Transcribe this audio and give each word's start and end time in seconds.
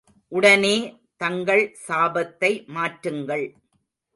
உடனே 0.31 0.77
தங்கள் 1.17 1.63
சாபத்தை 1.87 2.51
மாற்றுங்கள். 2.75 3.45